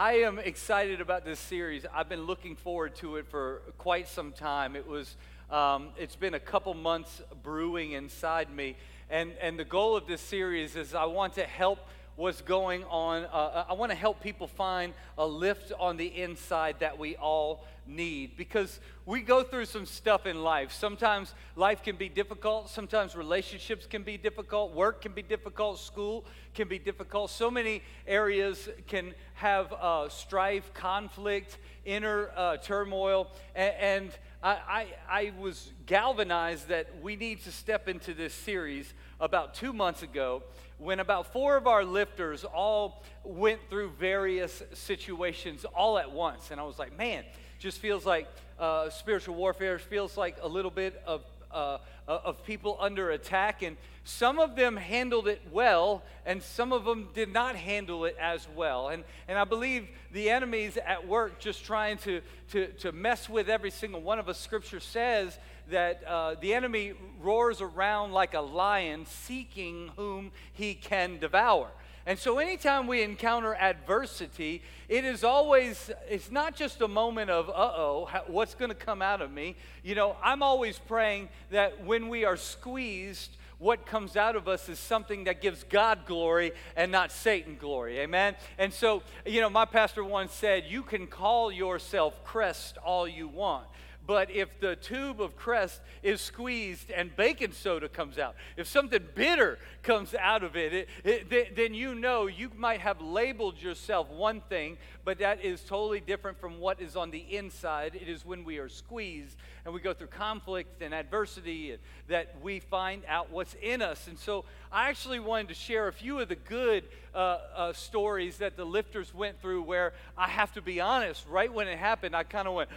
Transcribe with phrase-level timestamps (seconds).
[0.00, 1.84] I am excited about this series.
[1.92, 4.76] I've been looking forward to it for quite some time.
[4.76, 5.16] It was,
[5.50, 8.76] um, it's been a couple months brewing inside me,
[9.10, 11.80] and and the goal of this series is I want to help
[12.14, 13.24] what's going on.
[13.24, 17.64] Uh, I want to help people find a lift on the inside that we all
[17.88, 20.72] need because we go through some stuff in life.
[20.72, 26.24] Sometimes life can be difficult, sometimes relationships can be difficult, work can be difficult, school
[26.54, 27.30] can be difficult.
[27.30, 34.86] So many areas can have uh, strife, conflict, inner uh, turmoil, and, and I, I,
[35.08, 40.42] I was galvanized that we need to step into this series about two months ago
[40.78, 46.50] when about four of our lifters all went through various situations all at once.
[46.50, 47.24] And I was like, man,
[47.58, 51.22] just feels like uh, spiritual warfare, feels like a little bit of,
[51.52, 53.62] uh, of people under attack.
[53.62, 58.16] And some of them handled it well, and some of them did not handle it
[58.20, 58.88] as well.
[58.88, 63.48] And, and I believe the enemy's at work just trying to, to, to mess with
[63.48, 64.38] every single one of us.
[64.38, 65.38] Scripture says
[65.70, 71.68] that uh, the enemy roars around like a lion seeking whom he can devour.
[72.08, 77.50] And so, anytime we encounter adversity, it is always, it's not just a moment of,
[77.50, 79.56] uh oh, what's going to come out of me.
[79.84, 84.70] You know, I'm always praying that when we are squeezed, what comes out of us
[84.70, 87.98] is something that gives God glory and not Satan glory.
[87.98, 88.36] Amen?
[88.56, 93.28] And so, you know, my pastor once said, You can call yourself Crest all you
[93.28, 93.66] want.
[94.08, 99.06] But if the tube of crest is squeezed and baking soda comes out, if something
[99.14, 104.08] bitter comes out of it, it, it, then you know you might have labeled yourself
[104.08, 107.96] one thing, but that is totally different from what is on the inside.
[107.96, 109.36] It is when we are squeezed
[109.66, 111.76] and we go through conflict and adversity
[112.08, 114.08] that we find out what's in us.
[114.08, 118.38] And so I actually wanted to share a few of the good uh, uh, stories
[118.38, 122.16] that the lifters went through where I have to be honest, right when it happened,
[122.16, 122.70] I kind of went,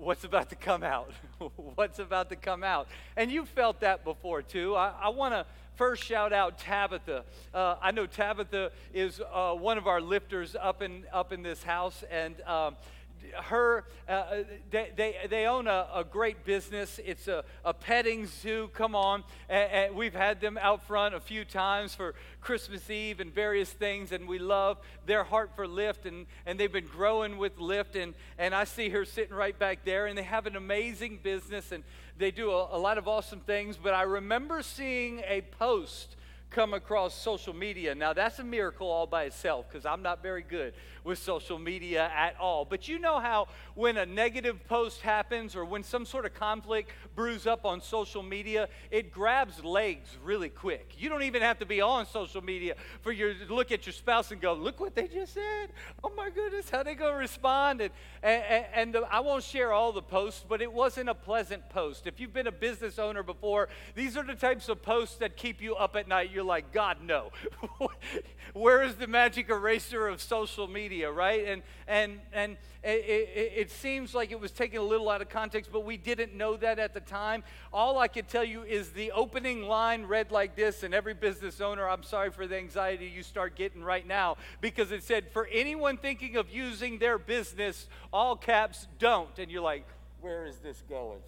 [0.00, 1.12] what's about to come out?
[1.74, 2.88] what's about to come out?
[3.16, 4.74] And you felt that before too.
[4.74, 5.44] I, I want to
[5.76, 7.24] first shout out Tabitha.
[7.54, 11.62] Uh, I know Tabitha is uh, one of our lifters up in up in this
[11.62, 12.76] house, and um,
[13.44, 14.24] her, uh,
[14.70, 17.00] they, they, they, own a, a, great business.
[17.04, 18.70] It's a, a petting zoo.
[18.74, 19.24] Come on.
[19.48, 23.70] And, and, we've had them out front a few times for Christmas Eve and various
[23.70, 27.96] things, and we love their heart for Lift, and, and they've been growing with Lift.
[27.96, 31.72] And, and I see her sitting right back there, and they have an amazing business,
[31.72, 31.84] and
[32.18, 33.76] they do a, a lot of awesome things.
[33.76, 36.16] But I remember seeing a post
[36.50, 37.94] come across social media.
[37.94, 42.10] Now, that's a miracle all by itself because I'm not very good with social media
[42.16, 42.64] at all.
[42.64, 46.90] But you know how when a negative post happens or when some sort of conflict
[47.14, 50.94] brews up on social media, it grabs legs really quick.
[50.98, 54.30] You don't even have to be on social media for your look at your spouse
[54.30, 55.70] and go, look what they just said.
[56.04, 57.80] Oh my goodness, how they to respond?
[57.80, 61.68] And, and, and the, I won't share all the posts, but it wasn't a pleasant
[61.70, 62.06] post.
[62.06, 65.60] If you've been a business owner before, these are the types of posts that keep
[65.60, 66.30] you up at night.
[66.32, 67.30] You're like, God, no.
[68.52, 70.89] Where is the magic eraser of social media?
[70.90, 71.46] Media, right?
[71.46, 75.28] And, and, and it, it, it, seems like it was taken a little out of
[75.28, 77.44] context, but we didn't know that at the time.
[77.72, 81.60] All I can tell you is the opening line read like this, and every business
[81.60, 85.46] owner, I'm sorry for the anxiety you start getting right now, because it said, For
[85.46, 89.38] anyone thinking of using their business, all caps, don't.
[89.38, 89.86] And you're like,
[90.20, 91.20] Where is this going?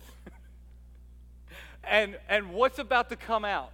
[1.85, 3.71] and, and what's about to come out?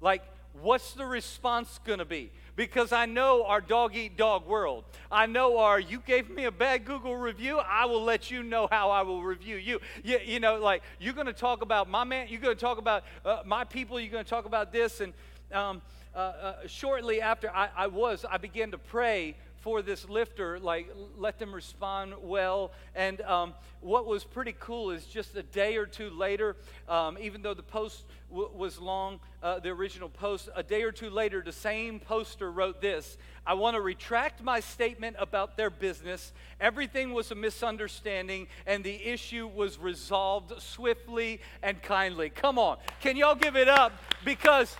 [0.00, 0.22] Like,
[0.62, 2.30] what's the response going to be?
[2.56, 4.84] Because I know our dog eat dog world.
[5.12, 8.66] I know our, you gave me a bad Google review, I will let you know
[8.70, 9.80] how I will review you.
[10.02, 12.78] You, you know, like, you're going to talk about my man, you're going to talk
[12.78, 15.00] about uh, my people, you're going to talk about this.
[15.00, 15.12] And
[15.52, 15.82] um,
[16.14, 19.36] uh, uh, shortly after I, I was, I began to pray
[19.66, 20.88] for this lifter, like
[21.18, 22.70] let them respond well.
[22.94, 26.54] And um, what was pretty cool is just a day or two later,
[26.88, 30.92] um, even though the post w- was long, uh, the original post, a day or
[30.92, 35.70] two later, the same poster wrote this I want to retract my statement about their
[35.70, 36.32] business.
[36.60, 42.30] Everything was a misunderstanding, and the issue was resolved swiftly and kindly.
[42.30, 43.90] Come on, can y'all give it up?
[44.24, 44.76] Because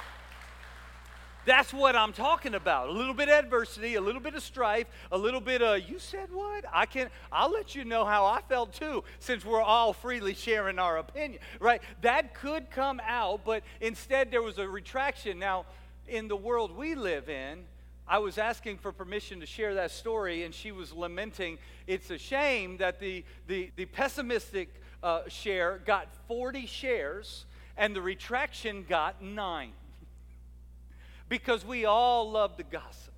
[1.47, 2.89] that's what I'm talking about.
[2.89, 5.99] A little bit of adversity, a little bit of strife, a little bit of you
[5.99, 6.65] said what?
[6.73, 10.79] I can I'll let you know how I felt too since we're all freely sharing
[10.79, 11.41] our opinion.
[11.61, 11.81] Right?
[12.03, 15.39] That could come out, but instead there was a retraction.
[15.39, 15.65] Now,
[16.09, 17.65] in the world we live in,
[18.09, 21.59] I was asking for permission to share that story, and she was lamenting.
[21.87, 24.69] It's a shame that the, the, the pessimistic
[25.03, 27.47] uh, share got 40 shares
[27.77, 29.73] and the retraction got nine
[31.29, 33.13] because we all love to gossip.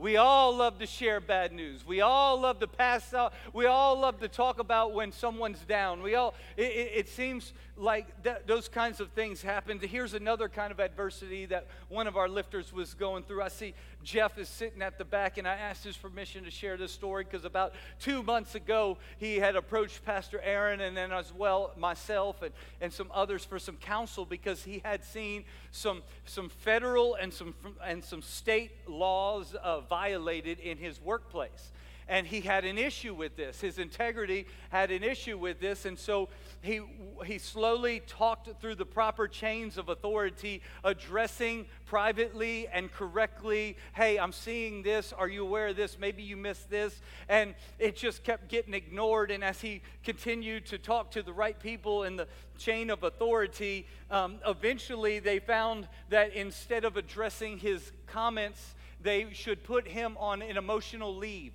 [0.00, 1.86] We all love to share bad news.
[1.86, 3.34] We all love to pass out.
[3.52, 6.02] We all love to talk about when someone's down.
[6.02, 9.80] We all, it, it, it seems like th- those kinds of things happen.
[9.80, 13.42] Here's another kind of adversity that one of our lifters was going through.
[13.42, 13.74] I see
[14.04, 17.24] Jeff is sitting at the back, and I asked his permission to share this story
[17.24, 22.42] because about two months ago, he had approached Pastor Aaron and then as well myself
[22.42, 27.32] and, and some others for some counsel because he had seen some, some federal and
[27.32, 27.54] some,
[27.84, 31.72] and some state laws uh, violated in his workplace
[32.10, 33.60] and he had an issue with this.
[33.60, 36.28] His integrity had an issue with this, and so
[36.60, 36.80] he,
[37.24, 44.32] he slowly talked through the proper chains of authority, addressing privately and correctly, hey, I'm
[44.32, 45.12] seeing this.
[45.12, 46.00] Are you aware of this?
[46.00, 47.00] Maybe you missed this.
[47.28, 49.30] And it just kept getting ignored.
[49.30, 52.26] And as he continued to talk to the right people in the
[52.58, 59.62] chain of authority, um, eventually they found that instead of addressing his comments, they should
[59.62, 61.52] put him on an emotional leave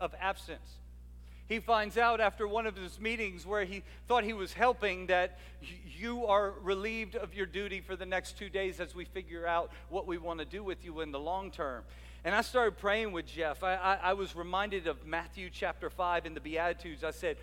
[0.00, 0.78] of absence.
[1.48, 5.38] He finds out after one of his meetings where he thought he was helping that
[5.98, 9.70] you are relieved of your duty for the next two days as we figure out
[9.88, 11.84] what we want to do with you in the long term.
[12.22, 13.64] And I started praying with Jeff.
[13.64, 17.02] I, I, I was reminded of Matthew chapter 5 in the Beatitudes.
[17.02, 17.38] I said,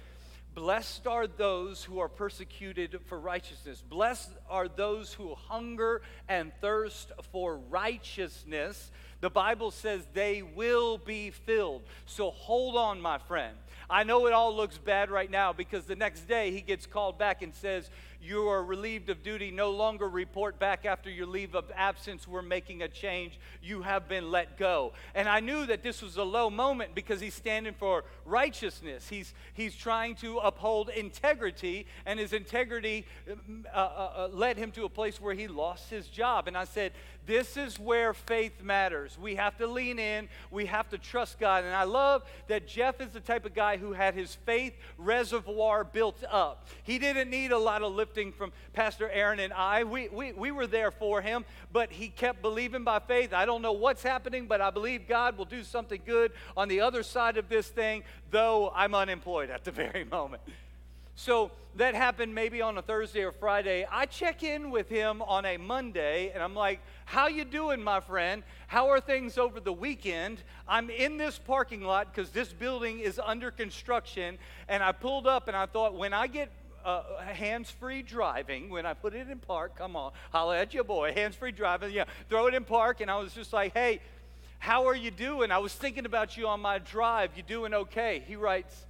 [0.56, 3.84] Blessed are those who are persecuted for righteousness.
[3.88, 11.32] Blessed are those who hunger and thirst for righteousness, the Bible says they will be
[11.32, 11.84] filled.
[12.06, 13.58] So hold on, my friend.
[13.90, 17.18] I know it all looks bad right now because the next day he gets called
[17.18, 17.90] back and says,
[18.26, 19.52] You are relieved of duty.
[19.52, 22.28] No longer report back after your leave of absence.
[22.28, 23.40] We're making a change.
[23.62, 24.94] You have been let go.
[25.14, 29.08] And I knew that this was a low moment because he's standing for righteousness.
[29.08, 34.86] He's, he's trying to uphold integrity, and his integrity uh, uh, uh led him to
[34.86, 36.48] a place where he lost his job.
[36.48, 36.94] And I said,
[37.26, 39.18] This is where faith matters.
[39.20, 41.64] We have to lean in, we have to trust God.
[41.64, 45.84] And I love that Jeff is the type of guy who had his faith reservoir
[45.84, 46.68] built up.
[46.84, 49.84] He didn't need a lot of lifting from Pastor Aaron and I.
[49.84, 53.34] We, we, we were there for him, but he kept believing by faith.
[53.34, 56.82] I don't know what's happening, but I believe God will do something good on the
[56.82, 60.42] other side of this thing, though I'm unemployed at the very moment.
[61.16, 63.88] So that happened maybe on a Thursday or Friday.
[63.90, 68.00] I check in with him on a Monday and I'm like, "How you doing, my
[68.00, 68.44] friend?
[68.68, 73.20] How are things over the weekend?" I'm in this parking lot cuz this building is
[73.20, 76.50] under construction and I pulled up and I thought when I get
[76.86, 79.76] uh, hands-free driving when I put it in park.
[79.76, 81.14] Come on, holla at your boy.
[81.14, 82.06] Hands-free driving, yeah.
[82.30, 84.02] Throw it in park, and I was just like, "Hey,
[84.60, 85.52] how are you doing?
[85.52, 87.36] I was thinking about you on my drive.
[87.36, 88.86] You doing okay?" He writes,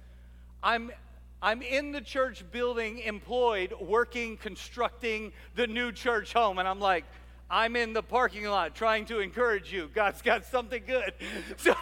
[0.62, 0.92] "I'm
[1.42, 6.58] I'm in the church building employed, working, constructing the new church home.
[6.58, 7.04] And I'm like,
[7.48, 9.88] I'm in the parking lot trying to encourage you.
[9.94, 11.12] God's got something good.
[11.58, 11.74] So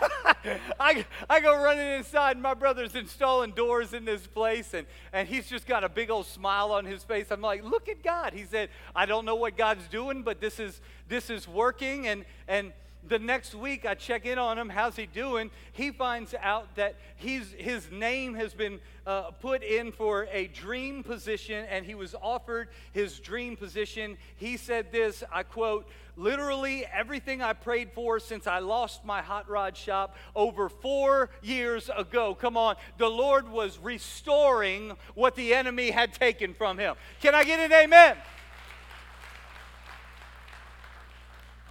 [0.79, 2.39] I, I go running inside.
[2.39, 6.27] My brother's installing doors in this place, and, and he's just got a big old
[6.27, 7.27] smile on his face.
[7.31, 8.35] I'm like, look at God.
[8.35, 12.07] He said, I don't know what God's doing, but this is this is working.
[12.07, 12.73] And and
[13.09, 14.69] the next week I check in on him.
[14.69, 15.51] How's he doing?
[15.73, 21.03] He finds out that he's, his name has been uh, put in for a dream
[21.03, 24.17] position and he was offered his dream position.
[24.37, 29.49] He said this I quote, literally everything I prayed for since I lost my hot
[29.49, 32.35] rod shop over four years ago.
[32.35, 36.95] Come on, the Lord was restoring what the enemy had taken from him.
[37.21, 38.17] Can I get an amen?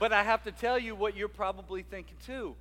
[0.04, 2.58] But I have to tell you what you're probably thinking too.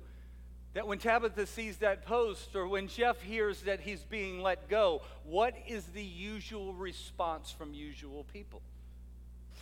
[0.75, 5.01] That when Tabitha sees that post or when Jeff hears that he's being let go,
[5.25, 8.61] what is the usual response from usual people?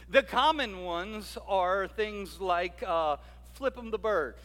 [0.10, 3.18] The common ones are things like uh,
[3.54, 4.36] flip them the bird.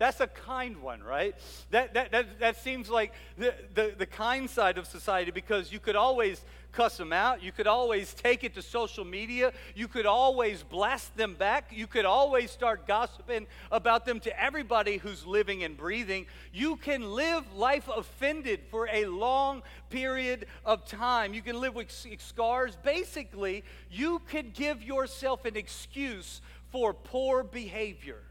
[0.00, 1.34] That's a kind one, right?
[1.72, 5.78] That, that, that, that seems like the, the, the kind side of society because you
[5.78, 6.42] could always
[6.72, 7.42] cuss them out.
[7.42, 9.52] You could always take it to social media.
[9.74, 11.70] You could always blast them back.
[11.70, 16.24] You could always start gossiping about them to everybody who's living and breathing.
[16.50, 21.34] You can live life offended for a long period of time.
[21.34, 22.74] You can live with scars.
[22.82, 26.40] Basically, you could give yourself an excuse
[26.70, 28.22] for poor behavior.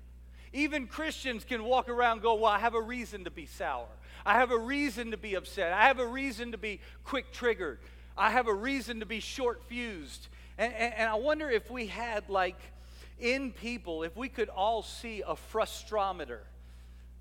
[0.53, 3.87] Even Christians can walk around go, Well, I have a reason to be sour.
[4.25, 5.73] I have a reason to be upset.
[5.73, 7.79] I have a reason to be quick triggered.
[8.17, 10.27] I have a reason to be short fused.
[10.57, 12.59] And, and, and, I wonder if we had, like,
[13.17, 16.39] in people, if we could all see a frustrometer.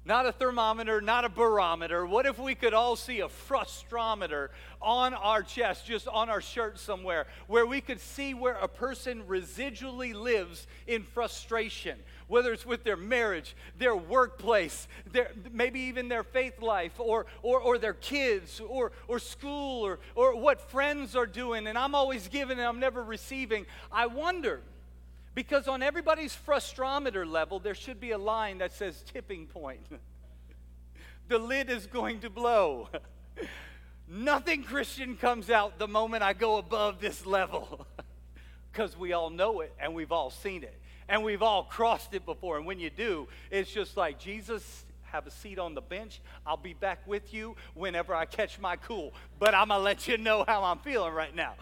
[0.04, 2.04] not a thermometer, not a barometer.
[2.06, 4.49] What if we could all see a frustrometer
[4.80, 9.23] on our chest, just on our shirt somewhere, where we could see where a person
[9.28, 16.23] residually lives in frustration, whether it's with their marriage, their workplace, their, maybe even their
[16.23, 21.26] faith life, or, or, or their kids, or, or school, or, or what friends are
[21.26, 21.66] doing.
[21.66, 23.66] And I'm always giving and I'm never receiving.
[23.90, 24.61] I wonder
[25.35, 29.80] because on everybody's frustrometer level, there should be a line that says tipping point.
[31.28, 32.88] the lid is going to blow.
[34.08, 37.87] Nothing Christian comes out the moment I go above this level.
[38.70, 40.77] Because we all know it and we've all seen it
[41.08, 42.56] and we've all crossed it before.
[42.56, 46.20] And when you do, it's just like Jesus, have a seat on the bench.
[46.46, 49.12] I'll be back with you whenever I catch my cool.
[49.38, 51.54] But I'm going to let you know how I'm feeling right now.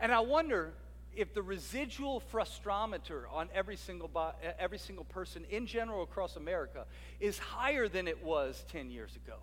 [0.00, 0.72] And I wonder
[1.14, 4.10] if the residual frustrometer on every single,
[4.58, 6.86] every single person in general across America
[7.18, 9.36] is higher than it was 10 years ago,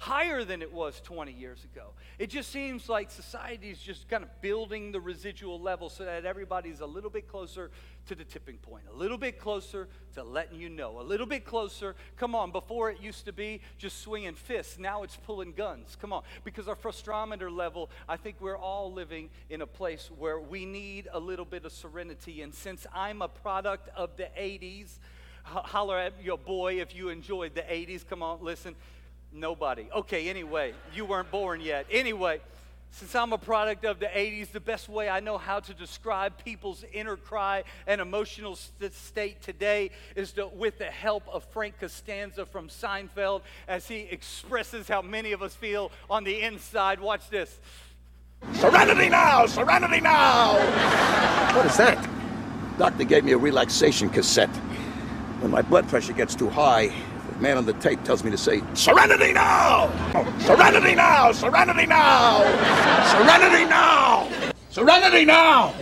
[0.00, 1.90] higher than it was 20 years ago.
[2.18, 6.24] It just seems like society is just kind of building the residual level so that
[6.24, 7.70] everybody's a little bit closer
[8.06, 11.44] to the tipping point, a little bit closer to letting you know, a little bit
[11.44, 11.94] closer.
[12.16, 15.98] Come on, before it used to be just swinging fists, now it's pulling guns.
[16.00, 20.40] Come on, because our frustrometer level, I think we're all living in a place where
[20.40, 22.40] we need a little bit of serenity.
[22.40, 24.98] And since I'm a product of the 80s,
[25.44, 28.06] holler at your boy if you enjoyed the 80s.
[28.08, 28.74] Come on, listen.
[29.32, 29.88] Nobody.
[29.94, 31.86] Okay, anyway, you weren't born yet.
[31.90, 32.40] Anyway,
[32.92, 36.32] since I'm a product of the 80s, the best way I know how to describe
[36.44, 41.78] people's inner cry and emotional st- state today is to, with the help of Frank
[41.78, 46.98] Costanza from Seinfeld as he expresses how many of us feel on the inside.
[47.00, 47.56] Watch this.
[48.54, 49.46] Serenity now!
[49.46, 50.54] Serenity now!
[51.54, 52.08] What is that?
[52.78, 54.54] Doctor gave me a relaxation cassette.
[55.40, 56.92] When my blood pressure gets too high,
[57.40, 59.90] man on the tape tells me to say, Serenity now!
[60.40, 61.32] Serenity now!
[61.32, 62.42] Serenity now!
[63.10, 64.28] Serenity now!
[64.68, 65.72] Serenity now!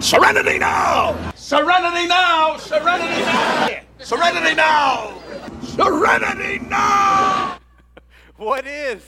[0.00, 1.32] Serenity now!
[1.34, 2.56] Serenity now!
[2.56, 3.80] Serenity now!
[3.98, 5.22] Serenity now!
[5.62, 7.58] Serenity now!
[8.36, 9.02] What is?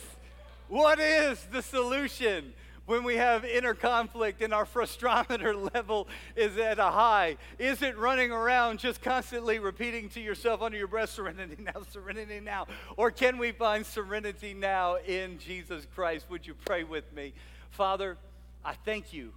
[0.68, 2.52] What is the solution?
[2.88, 7.36] When we have inner conflict and our frustrometer level is at a high?
[7.58, 12.40] Is it running around just constantly repeating to yourself under your breath, serenity now, serenity
[12.40, 12.66] now?
[12.96, 16.24] Or can we find serenity now in Jesus Christ?
[16.30, 17.34] Would you pray with me?
[17.70, 18.16] Father,
[18.64, 19.34] I thank you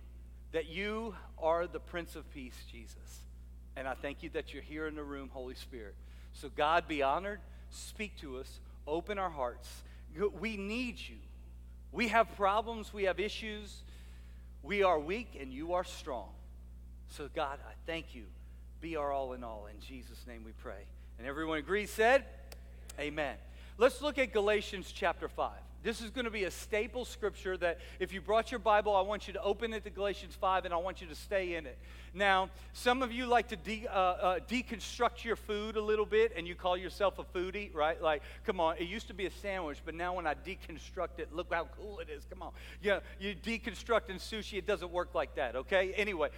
[0.54, 2.96] that you are the Prince of Peace, Jesus.
[3.76, 5.96] And I thank you that you're here in the room, Holy Spirit.
[6.32, 7.42] So, God, be honored.
[7.70, 8.62] Speak to us.
[8.88, 9.84] Open our hearts.
[10.40, 11.18] We need you.
[11.92, 13.84] We have problems, we have issues.
[14.64, 16.30] We are weak and you are strong.
[17.10, 18.24] So, God, I thank you.
[18.80, 19.68] Be our all in all.
[19.68, 20.86] In Jesus' name we pray.
[21.18, 22.26] And everyone agrees, said,
[23.00, 23.36] Amen.
[23.78, 25.52] Let's look at Galatians chapter 5.
[25.84, 29.02] This is going to be a staple scripture that if you brought your Bible, I
[29.02, 31.66] want you to open it to Galatians 5 and I want you to stay in
[31.66, 31.78] it.
[32.14, 36.34] Now, some of you like to de- uh, uh, deconstruct your food a little bit
[36.36, 38.02] and you call yourself a foodie, right?
[38.02, 41.34] Like, come on, it used to be a sandwich, but now when I deconstruct it,
[41.34, 42.26] look how cool it is.
[42.30, 42.52] Come on.
[42.82, 45.94] Yeah, you deconstruct in sushi, it doesn't work like that, okay?
[45.96, 46.30] Anyway,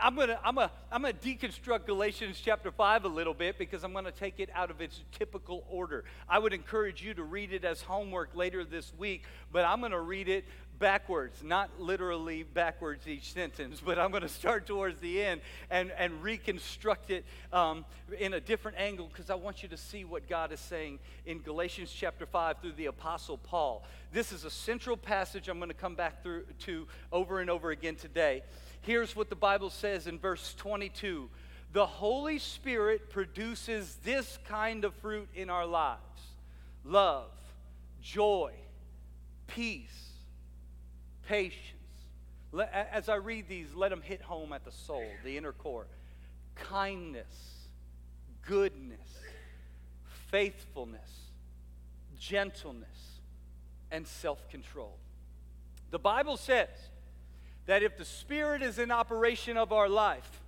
[0.00, 3.84] I'm going to I'm gonna, I'm gonna deconstruct Galatians chapter 5 a little bit because
[3.84, 6.04] I'm going to take it out of its typical order.
[6.28, 9.92] I would encourage you to read it as homework later this week, but I'm going
[9.92, 10.44] to read it
[10.78, 15.40] backwards, not literally backwards each sentence, but I'm going to start towards the end
[15.70, 17.84] and, and reconstruct it um,
[18.18, 21.40] in a different angle because I want you to see what God is saying in
[21.40, 23.84] Galatians chapter 5 through the Apostle Paul.
[24.12, 27.70] This is a central passage I'm going to come back through to over and over
[27.70, 28.42] again today.
[28.82, 31.28] Here's what the Bible says in verse 22
[31.72, 36.00] The Holy Spirit produces this kind of fruit in our lives
[36.84, 37.30] love,
[38.04, 38.52] joy,
[39.46, 40.04] peace
[41.26, 41.70] patience.
[42.72, 45.86] As I read these, let them hit home at the soul, the inner core.
[46.54, 47.26] Kindness,
[48.46, 48.98] goodness,
[50.30, 51.10] faithfulness,
[52.18, 53.18] gentleness,
[53.90, 54.96] and self control.
[55.90, 56.68] The Bible says
[57.66, 60.42] that if the Spirit is in operation of our life,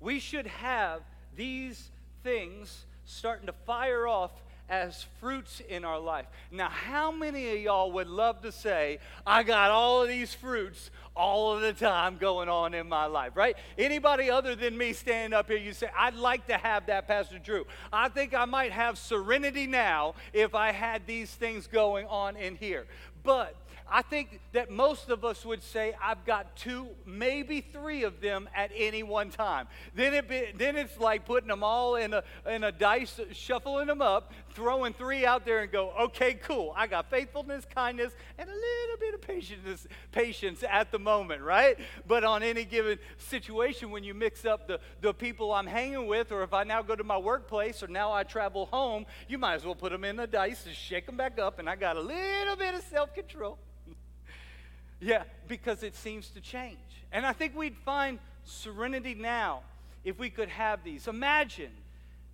[0.00, 1.02] we should have
[1.36, 1.90] these
[2.24, 4.32] things starting to fire off
[4.68, 6.26] as fruits in our life.
[6.50, 10.90] Now, how many of y'all would love to say, I got all of these fruits
[11.14, 13.56] all of the time going on in my life, right?
[13.78, 17.38] Anybody other than me standing up here, you say, I'd like to have that, Pastor
[17.38, 17.66] Drew.
[17.92, 22.56] I think I might have serenity now if I had these things going on in
[22.56, 22.86] here.
[23.22, 23.54] But
[23.90, 28.48] I think that most of us would say, I've got two, maybe three of them
[28.54, 29.68] at any one time.
[29.94, 33.86] Then, it be, then it's like putting them all in a, in a dice, shuffling
[33.86, 36.72] them up, throwing three out there and go, okay, cool.
[36.76, 41.78] I got faithfulness, kindness, and a little bit of patience, patience at the moment, right?
[42.06, 46.32] But on any given situation, when you mix up the, the people I'm hanging with,
[46.32, 49.54] or if I now go to my workplace, or now I travel home, you might
[49.54, 51.96] as well put them in the dice and shake them back up, and I got
[51.96, 53.58] a little bit of self control.
[55.00, 56.78] yeah, because it seems to change.
[57.12, 59.60] And I think we'd find serenity now
[60.04, 61.08] if we could have these.
[61.08, 61.70] Imagine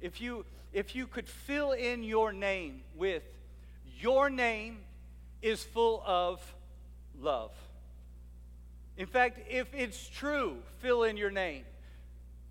[0.00, 3.22] if you if you could fill in your name with
[3.98, 4.78] your name
[5.42, 6.40] is full of
[7.20, 7.52] love.
[8.96, 11.64] In fact, if it's true, fill in your name.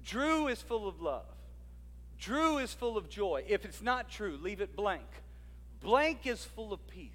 [0.03, 1.25] Drew is full of love.
[2.19, 3.43] Drew is full of joy.
[3.47, 5.05] If it's not true, leave it blank.
[5.81, 7.11] Blank is full of peace.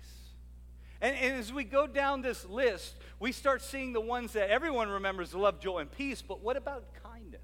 [1.00, 4.88] And, and, as we go down this list, we start seeing the ones that everyone
[4.88, 6.22] remembers love, joy, and peace.
[6.22, 7.42] But what about kindness?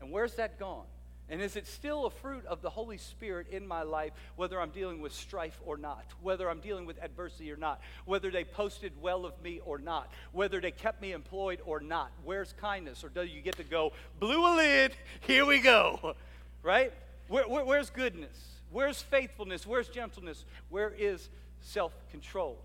[0.00, 0.86] And where's that gone?
[1.28, 4.70] And is it still a fruit of the Holy Spirit in my life, whether I'm
[4.70, 8.92] dealing with strife or not, whether I'm dealing with adversity or not, whether they posted
[9.00, 12.10] well of me or not, whether they kept me employed or not?
[12.24, 13.02] Where's kindness?
[13.02, 16.14] Or do you get to go, blew a lid, here we go,
[16.62, 16.92] right?
[17.28, 18.36] Where, where, where's goodness?
[18.70, 19.66] Where's faithfulness?
[19.66, 20.44] Where's gentleness?
[20.70, 21.28] Where is
[21.60, 22.58] self control?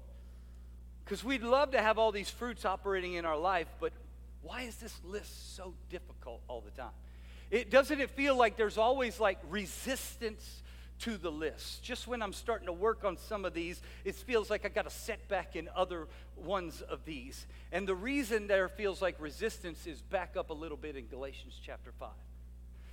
[1.05, 3.93] Because we'd love to have all these fruits operating in our life, but
[4.41, 6.91] why is this list so difficult all the time?
[7.49, 10.63] It doesn't it feel like there's always like resistance
[10.99, 11.83] to the list.
[11.83, 14.87] Just when I'm starting to work on some of these, it feels like I got
[14.87, 17.45] a setback in other ones of these.
[17.71, 21.59] And the reason there feels like resistance is back up a little bit in Galatians
[21.63, 22.09] chapter 5.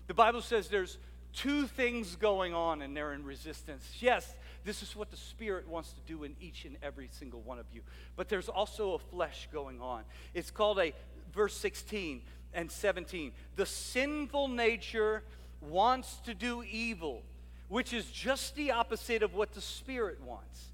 [0.06, 0.98] The Bible says there's
[1.32, 3.84] two things going on and they're in resistance.
[4.00, 4.34] Yes,
[4.64, 7.66] this is what the Spirit wants to do in each and every single one of
[7.72, 7.80] you.
[8.16, 10.04] But there's also a flesh going on.
[10.34, 10.92] It's called a,
[11.32, 12.22] verse 16,
[12.54, 13.32] and 17.
[13.56, 15.22] The sinful nature
[15.60, 17.22] wants to do evil,
[17.68, 20.68] which is just the opposite of what the Spirit wants.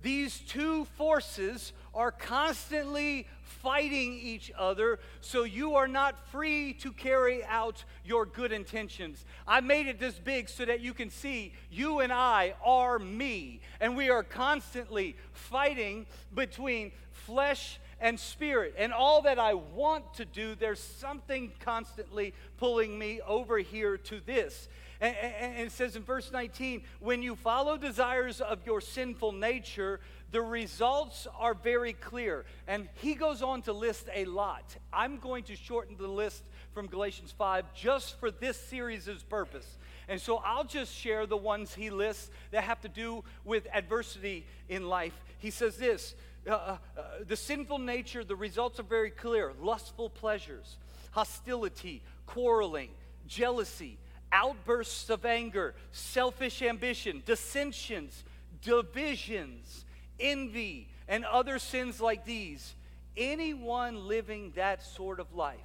[0.00, 7.42] These two forces are constantly fighting each other, so you are not free to carry
[7.44, 9.24] out your good intentions.
[9.46, 13.60] I made it this big so that you can see you and I are me,
[13.80, 18.74] and we are constantly fighting between flesh and spirit.
[18.78, 24.20] And all that I want to do, there's something constantly pulling me over here to
[24.20, 24.68] this.
[25.00, 30.00] And, and, it says in verse 19, when you follow desires of your sinful nature,
[30.32, 32.44] the results are very clear.
[32.66, 34.76] And he goes on to list a lot.
[34.92, 39.78] I'm going to shorten the list from Galatians 5 just for this series' purpose.
[40.08, 44.46] And so I'll just share the ones he lists that have to do with adversity
[44.68, 45.14] in life.
[45.38, 46.14] He says this
[46.46, 46.78] uh, uh,
[47.26, 50.76] the sinful nature, the results are very clear lustful pleasures,
[51.10, 52.90] hostility, quarreling,
[53.26, 53.98] jealousy,
[54.32, 58.24] outbursts of anger, selfish ambition, dissensions,
[58.62, 59.84] divisions,
[60.20, 62.74] envy, and other sins like these.
[63.16, 65.58] Anyone living that sort of life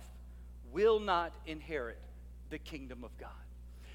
[0.71, 1.99] will not inherit
[2.49, 3.29] the kingdom of God.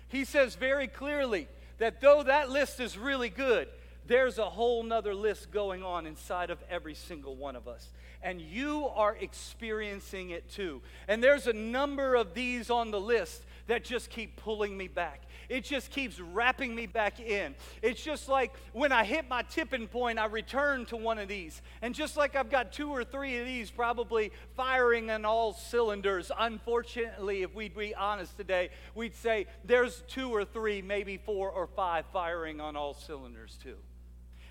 [0.08, 3.68] He says very clearly that though that list is really good,
[4.08, 7.90] there's a whole nother list going on inside of every single one of us.
[8.22, 10.82] And you are experiencing it too.
[11.06, 15.22] And there's a number of these on the list that just keep pulling me back.
[15.50, 17.54] It just keeps wrapping me back in.
[17.82, 21.60] It's just like when I hit my tipping point, I return to one of these.
[21.82, 26.32] And just like I've got two or three of these probably firing on all cylinders,
[26.38, 31.66] unfortunately, if we'd be honest today, we'd say there's two or three, maybe four or
[31.66, 33.76] five firing on all cylinders too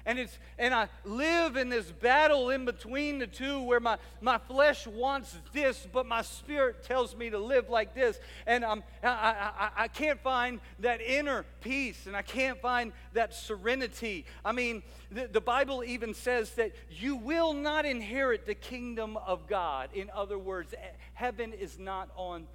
[0.08, 4.38] and it's and I live in this battle in between the two where my, my
[4.38, 8.18] flesh wants this, but my spirit tells me to live like this.
[8.48, 12.94] And um, I'm, I, I, I can't find that inner peace and I can't find
[13.14, 14.26] that serenity.
[14.46, 19.46] I mean, the, the Bible even says that you will not inherit the kingdom of
[19.46, 19.90] God.
[19.94, 22.48] In other words, eh, heaven is not on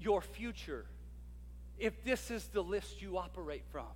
[0.00, 0.86] your future
[1.78, 3.86] if this is the list you operate from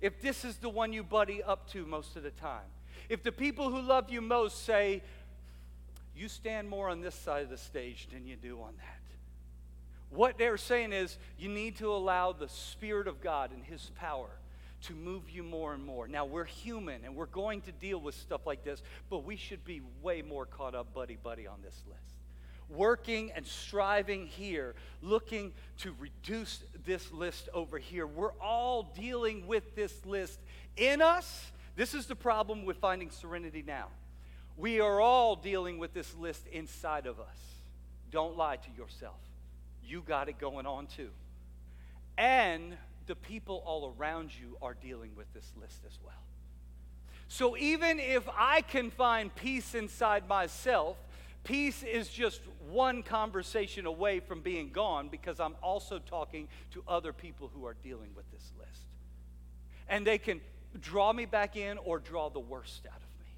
[0.00, 2.66] if this is the one you buddy up to most of the time,
[3.08, 5.02] if the people who love you most say,
[6.14, 9.00] you stand more on this side of the stage than you do on that.
[10.10, 14.28] What they're saying is you need to allow the Spirit of God and His power
[14.82, 16.08] to move you more and more.
[16.08, 19.64] Now, we're human and we're going to deal with stuff like this, but we should
[19.64, 22.19] be way more caught up, buddy, buddy, on this list
[22.70, 28.06] working and striving here, looking to reduce this list over here.
[28.06, 30.38] We're all dealing with this list
[30.76, 31.50] in us.
[31.76, 33.88] This is the problem with finding serenity now.
[34.56, 37.38] We are all dealing with this list inside of us.
[38.10, 39.18] Don't lie to yourself.
[39.82, 41.10] You got it going on too.
[42.18, 46.14] And the people all around you are dealing with this list as well.
[47.28, 50.96] So even if I can find peace inside myself,
[51.44, 57.12] peace is just one conversation away from being gone because I'm also talking to other
[57.12, 58.86] people who are dealing with this list.
[59.88, 60.40] And they can
[60.80, 63.32] draw me back in or draw the worst out of me.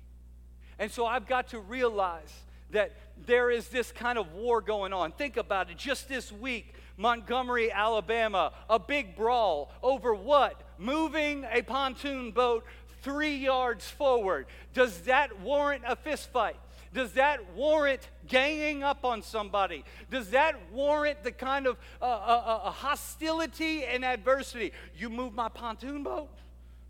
[0.79, 2.33] And so I've got to realize
[2.73, 2.93] that
[3.27, 5.13] there is this kind of war going on.
[5.13, 5.79] Think about it.
[5.79, 10.61] Just this week, Montgomery, Alabama, a big brawl over what?
[10.79, 12.65] Moving a pontoon boat
[13.03, 14.47] three yards forward.
[14.75, 16.55] Does that warrant a fistfight?
[16.93, 19.85] Does that warrant ganging up on somebody?
[20.11, 24.73] Does that warrant the kind of uh, uh, uh, hostility and adversity?
[24.97, 26.29] You move my pontoon boat?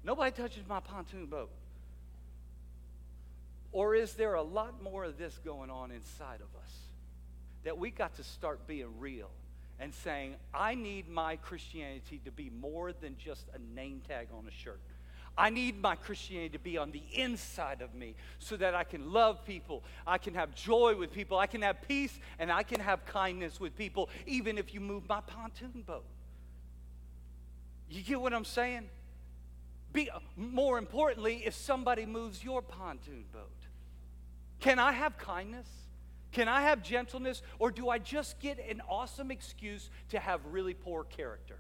[0.03, 1.51] Nobody touches my pontoon boat.
[3.71, 6.71] Or is there a lot more of this going on inside of us
[7.65, 9.31] that we got to start being real
[9.79, 14.47] and saying, I need my Christianity to be more than just a name tag on
[14.47, 14.81] a shirt?
[15.37, 19.12] I need my Christianity to be on the inside of me so that I can
[19.12, 22.81] love people, I can have joy with people, I can have peace, and I can
[22.81, 26.05] have kindness with people, even if you move my pontoon boat.
[27.88, 28.88] You get what I'm saying?
[29.92, 33.51] Be, more importantly, if somebody moves your pontoon boat,
[34.61, 35.68] can I have kindness?
[36.31, 37.42] Can I have gentleness?
[37.59, 41.59] Or do I just get an awesome excuse to have really poor character?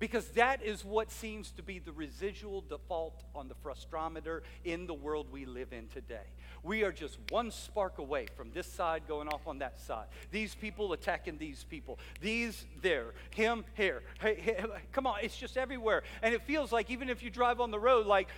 [0.00, 4.94] Because that is what seems to be the residual default on the frustrometer in the
[4.94, 6.24] world we live in today.
[6.62, 10.06] We are just one spark away from this side going off on that side.
[10.30, 11.98] These people attacking these people.
[12.22, 13.12] These there.
[13.34, 14.02] Him here.
[14.20, 16.02] Hey, hey, come on, it's just everywhere.
[16.22, 18.28] And it feels like even if you drive on the road, like,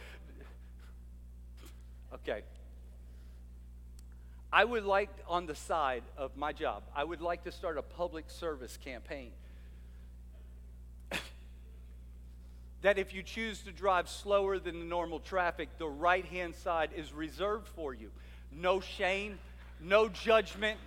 [2.12, 2.42] okay.
[4.52, 7.82] I would like, on the side of my job, I would like to start a
[7.82, 9.30] public service campaign
[12.82, 16.90] that if you choose to drive slower than the normal traffic, the right hand side
[16.94, 18.10] is reserved for you.
[18.52, 19.38] No shame,
[19.80, 20.78] no judgment.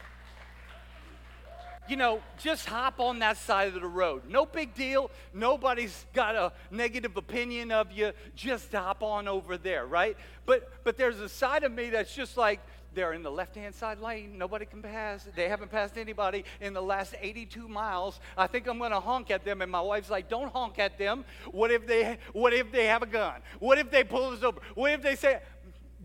[1.88, 4.24] You know, just hop on that side of the road.
[4.28, 5.12] No big deal.
[5.34, 8.12] Nobody's got a negative opinion of you.
[8.36, 10.18] Just hop on over there, right?
[10.48, 12.60] But but there's a side of me that's just like,
[12.96, 14.38] they're in the left hand side lane.
[14.38, 15.28] Nobody can pass.
[15.36, 18.20] They haven't passed anybody in the last 82 miles.
[18.38, 19.62] I think I'm going to honk at them.
[19.62, 21.26] And my wife's like, don't honk at them.
[21.52, 23.42] What if they, what if they have a gun?
[23.60, 24.60] What if they pull us over?
[24.74, 25.40] What if they say,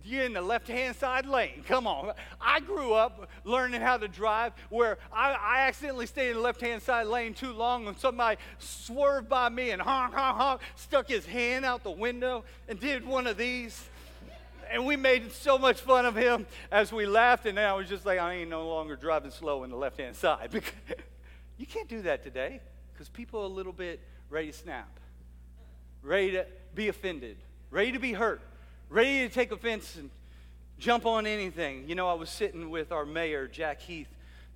[0.05, 1.63] you're in the left hand side lane.
[1.67, 2.13] Come on.
[2.41, 6.61] I grew up learning how to drive where I, I accidentally stayed in the left
[6.61, 11.09] hand side lane too long and somebody swerved by me and honk, honk, honk, stuck
[11.09, 13.90] his hand out the window and did one of these
[14.71, 17.89] and we made so much fun of him as we laughed, and then I was
[17.89, 20.51] just like, I ain't no longer driving slow in the left hand side.
[21.59, 22.61] you can't do that today
[22.93, 25.01] because people are a little bit ready to snap,
[26.03, 27.37] ready to be offended,
[27.71, 28.41] ready to be hurt,
[28.89, 30.11] ready to take offense and
[30.79, 31.89] jump on anything.
[31.89, 34.09] You know, I was sitting with our mayor, Jack Heath,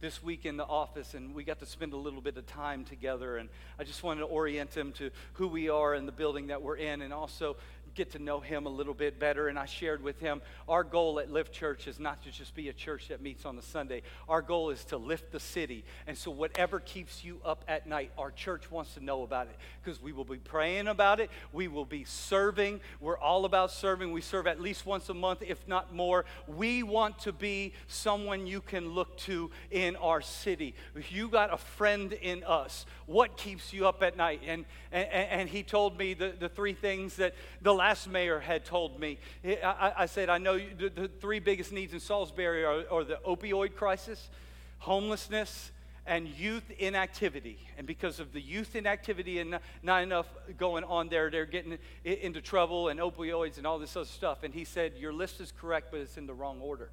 [0.05, 2.85] this week in the office, and we got to spend a little bit of time
[2.85, 3.39] together.
[3.39, 3.49] And
[3.79, 6.77] I just wanted to orient him to who we are and the building that we're
[6.77, 7.57] in, and also
[7.95, 9.49] get to know him a little bit better.
[9.49, 12.69] And I shared with him our goal at Lift Church is not to just be
[12.69, 14.03] a church that meets on the Sunday.
[14.29, 15.85] Our goal is to lift the city.
[16.07, 19.57] And so, whatever keeps you up at night, our church wants to know about it
[19.83, 21.31] because we will be praying about it.
[21.53, 22.81] We will be serving.
[23.01, 24.13] We're all about serving.
[24.13, 26.25] We serve at least once a month, if not more.
[26.47, 30.75] We want to be someone you can look to in our city.
[30.95, 34.41] If you got a friend in us, what keeps you up at night?
[34.47, 38.65] And, and, and he told me the, the three things that the last mayor had
[38.65, 39.19] told me.
[39.45, 43.19] I, I said, I know the, the, three biggest needs in Salisbury are, are the
[43.27, 44.31] opioid crisis,
[44.79, 45.71] homelessness,
[46.07, 47.59] and youth inactivity.
[47.77, 52.41] And because of the youth inactivity and not enough going on there, they're getting into
[52.41, 54.45] trouble and opioids and all this other stuff.
[54.45, 56.89] And he said, Your list is correct, but it's in the wrong order.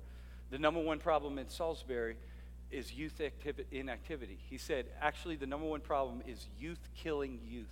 [0.50, 2.18] The number one problem in Salisbury
[2.70, 4.40] is youth activi- inactivity.
[4.50, 7.72] He said, Actually, the number one problem is youth killing youth.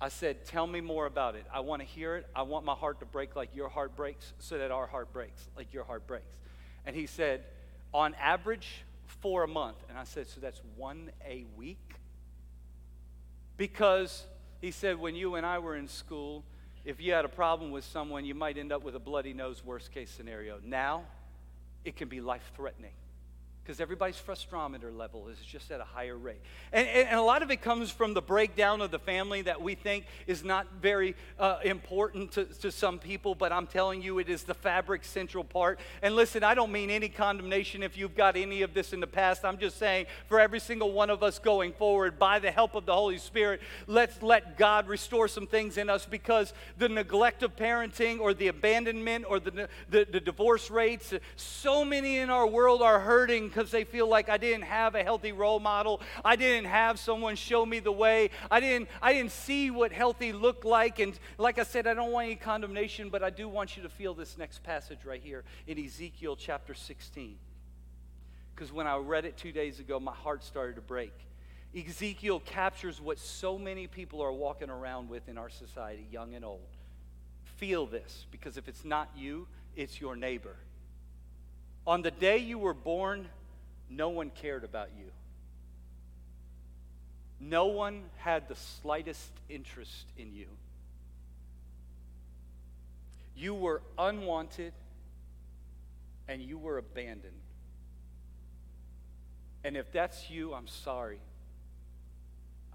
[0.00, 1.44] I said, Tell me more about it.
[1.52, 2.26] I want to hear it.
[2.34, 5.48] I want my heart to break like your heart breaks so that our heart breaks
[5.56, 6.34] like your heart breaks.
[6.86, 7.44] And he said,
[7.92, 8.84] On average,
[9.20, 9.76] for a month.
[9.88, 11.94] And I said, So that's one a week?
[13.56, 14.24] Because
[14.60, 16.44] he said, When you and I were in school,
[16.84, 19.62] if you had a problem with someone, you might end up with a bloody nose,
[19.64, 20.58] worst case scenario.
[20.64, 21.02] Now,
[21.84, 22.92] it can be life threatening
[23.70, 26.40] because everybody's frustrometer level is just at a higher rate.
[26.72, 29.62] And, and, and, a lot of it comes from the breakdown of the family that
[29.62, 34.18] we think is not very uh, important to, to some people, but I'm telling you,
[34.18, 35.78] it is the fabric central part.
[36.02, 39.06] And listen, I don't mean any condemnation if you've got any of this in the
[39.06, 39.44] past.
[39.44, 42.86] I'm just saying for every single one of us going forward, by the help of
[42.86, 47.54] the Holy Spirit, let's let God restore some things in us because the neglect of
[47.54, 52.82] parenting or the abandonment or the, the, the divorce rates, so many in our world
[52.82, 56.00] are hurting because they feel like I didn't have a healthy role model.
[56.24, 58.30] I didn't have someone show me the way.
[58.50, 60.98] I didn't, I didn't see what healthy looked like.
[60.98, 63.90] And like I said, I don't want any condemnation, but I do want you to
[63.90, 67.36] feel this next passage right here in Ezekiel chapter 16.
[68.54, 71.12] Because when I read it two days ago, my heart started to break.
[71.76, 76.46] Ezekiel captures what so many people are walking around with in our society, young and
[76.46, 76.60] old.
[77.58, 79.46] Feel this, because if it's not you,
[79.76, 80.56] it's your neighbor.
[81.86, 83.28] On the day you were born,
[83.90, 85.10] no one cared about you.
[87.40, 90.46] No one had the slightest interest in you.
[93.34, 94.72] You were unwanted
[96.28, 97.32] and you were abandoned.
[99.64, 101.18] And if that's you, I'm sorry.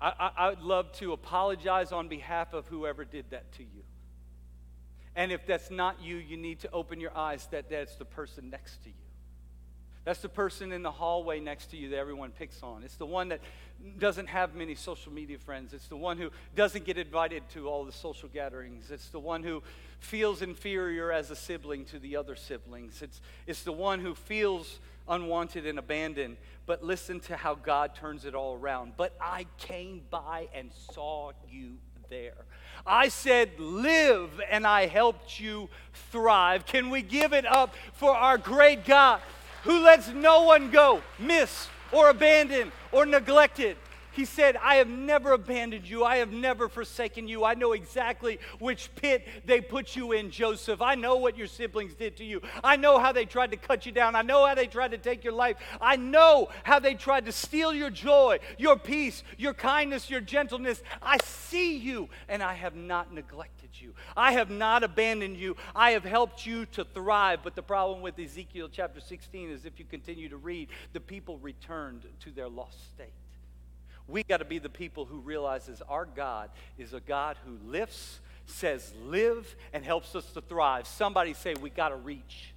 [0.02, 3.84] I, I, I, would love to apologize on behalf of whoever did that to you.
[5.16, 8.50] And if that's not you, you need to open your eyes that that's the person
[8.50, 9.05] next to you.
[10.06, 12.84] That's the person in the hallway next to you that everyone picks on.
[12.84, 13.42] It's the one that
[13.98, 15.74] doesn't have many social media friends.
[15.74, 18.92] It's the one who doesn't get invited to all the social gatherings.
[18.92, 19.64] It's the one who
[20.00, 23.02] feels inferior as a sibling to the other siblings.
[23.02, 26.38] It's, it's the one who feels unwanted and abandoned.
[26.68, 28.94] But listen to how God turns it all around.
[28.98, 31.78] But I came by and saw you
[32.10, 32.46] there.
[32.86, 35.70] I said, Live, and I helped you
[36.12, 36.68] thrive.
[36.68, 39.22] Can we give it up for our great God?
[39.66, 43.78] Who lets no one go, miss, or abandon, or neglected.
[44.16, 46.06] He said, I have never abandoned you.
[46.06, 47.44] I have never forsaken you.
[47.44, 50.82] I know exactly which pit they put you in, Joseph.
[50.82, 52.42] I know what your siblings did to you.
[52.64, 54.16] I know how they tried to cut you down.
[54.16, 55.58] I know how they tried to take your life.
[55.82, 60.82] I know how they tried to steal your joy, your peace, your kindness, your gentleness.
[61.02, 63.94] I see you, and I have not neglected you.
[64.16, 65.56] I have not abandoned you.
[65.76, 67.40] I have helped you to thrive.
[67.44, 71.38] But the problem with Ezekiel chapter 16 is if you continue to read, the people
[71.40, 73.14] returned to their lost state.
[74.08, 78.20] We got to be the people who realizes our God is a God who lifts,
[78.46, 80.86] says live, and helps us to thrive.
[80.86, 82.54] Somebody say we got to reach.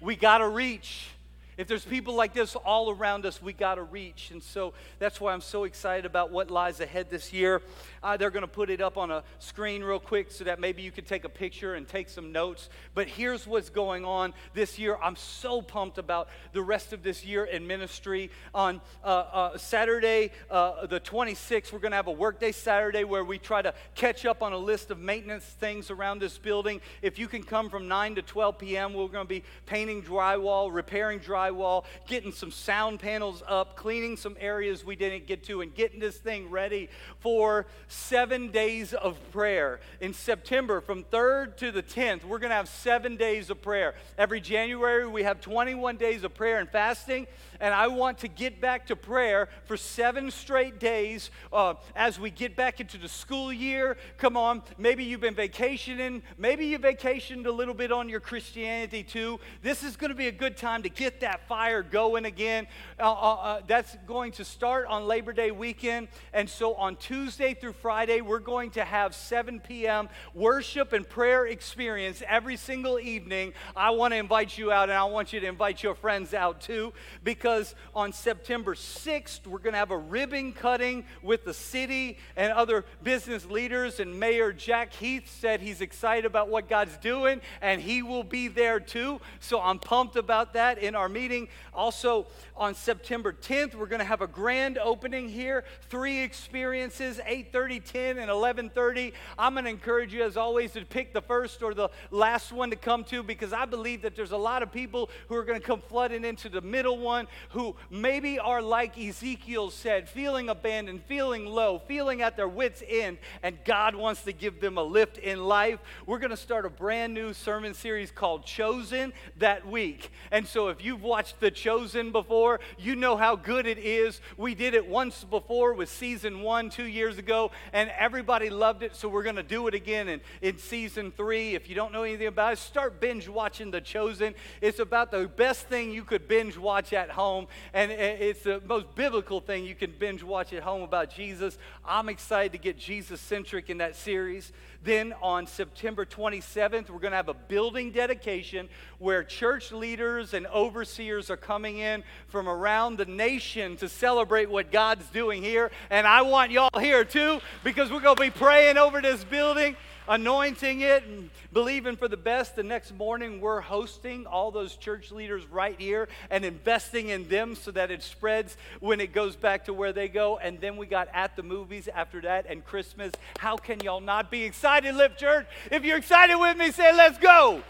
[0.00, 1.08] We got to reach.
[1.56, 4.30] If there's people like this all around us, we got to reach.
[4.32, 7.62] And so that's why I'm so excited about what lies ahead this year.
[8.04, 10.82] Uh, they're going to put it up on a screen real quick so that maybe
[10.82, 12.68] you could take a picture and take some notes.
[12.94, 14.98] But here's what's going on this year.
[15.02, 18.30] I'm so pumped about the rest of this year in ministry.
[18.54, 23.24] On uh, uh, Saturday, uh, the 26th, we're going to have a workday Saturday where
[23.24, 26.82] we try to catch up on a list of maintenance things around this building.
[27.00, 30.70] If you can come from 9 to 12 p.m., we're going to be painting drywall,
[30.70, 35.74] repairing drywall, getting some sound panels up, cleaning some areas we didn't get to, and
[35.74, 36.90] getting this thing ready
[37.20, 39.80] for seven days of prayer.
[40.00, 43.94] In September, from 3rd to the 10th, we're going to have seven days of prayer.
[44.18, 47.26] Every January, we have 21 days of prayer and fasting.
[47.60, 52.30] And I want to get back to prayer for seven straight days uh, as we
[52.30, 53.96] get back into the school year.
[54.18, 56.22] Come on, maybe you've been vacationing.
[56.36, 59.38] Maybe you vacationed a little bit on your Christianity too.
[59.62, 62.66] This is going to be a good time to get that fire going again.
[62.98, 66.08] Uh, uh, uh that's going to start on Labor Day weekend.
[66.32, 70.08] And so on Tuesday through Friday, we're going to have 7 p.m.
[70.32, 73.52] worship and prayer experience every single evening.
[73.76, 76.62] I want to invite you out, and I want you to invite your friends out
[76.62, 76.94] too,
[77.24, 82.54] because on September 6th, we're going to have a ribbon cutting with the city and
[82.54, 84.00] other business leaders.
[84.00, 88.48] And Mayor Jack Heath said he's excited about what God's doing, and he will be
[88.48, 89.20] there too.
[89.40, 91.48] So I'm pumped about that in our meeting.
[91.74, 97.73] Also, on September 10th, we're going to have a grand opening here, three experiences, 8:30
[97.80, 99.12] 10, and 11:30.
[99.38, 102.70] I'm going to encourage you, as always, to pick the first or the last one
[102.70, 105.60] to come to because I believe that there's a lot of people who are going
[105.60, 111.02] to come flooding into the middle one who maybe are like Ezekiel said, feeling abandoned,
[111.04, 115.18] feeling low, feeling at their wits' end, and God wants to give them a lift
[115.18, 115.80] in life.
[116.06, 120.10] We're going to start a brand new sermon series called Chosen that week.
[120.30, 124.20] And so if you've watched The Chosen before, you know how good it is.
[124.36, 127.50] We did it once before with season one two years ago.
[127.72, 128.96] And everybody loved it.
[128.96, 131.54] So we're going to do it again in, in season three.
[131.54, 134.34] If you don't know anything about it, start binge watching The Chosen.
[134.60, 138.94] It's about the best thing you could binge watch at home, and it's the most
[138.94, 141.58] biblical thing you can binge watch at home about Jesus.
[141.84, 144.52] I'm excited to get Jesus centric in that series.
[144.84, 148.68] Then on September 27th, we're going to have a building dedication
[148.98, 154.70] where church leaders and overseers are coming in from around the nation to celebrate what
[154.70, 155.70] God's doing here.
[155.88, 159.74] And I want y'all here too because we're going to be praying over this building
[160.08, 162.56] anointing it and believing for the best.
[162.56, 167.54] The next morning, we're hosting all those church leaders right here and investing in them
[167.54, 170.38] so that it spreads when it goes back to where they go.
[170.38, 173.12] And then we got at the movies after that and Christmas.
[173.38, 175.46] How can y'all not be excited, Lift Church?
[175.70, 177.62] If you're excited with me, say, let's go.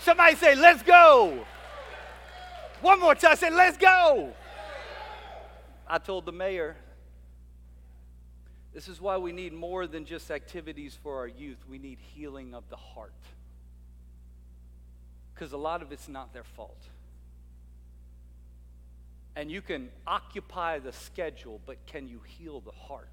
[0.00, 1.44] Somebody say, let's go.
[2.80, 4.32] One more time, say, let's go.
[5.88, 6.76] I told the mayor,
[8.76, 11.56] this is why we need more than just activities for our youth.
[11.66, 13.14] We need healing of the heart.
[15.34, 16.82] Because a lot of it's not their fault.
[19.34, 23.08] And you can occupy the schedule, but can you heal the heart?